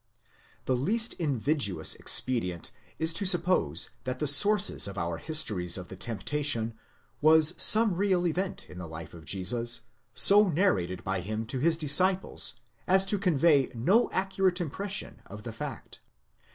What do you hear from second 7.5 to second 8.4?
some real